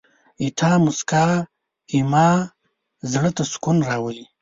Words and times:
ستا 0.51 0.71
مسکا 0.83 1.25
زما 1.91 2.27
زړه 3.11 3.29
ته 3.37 3.43
سکون 3.51 3.77
راولي. 3.89 4.25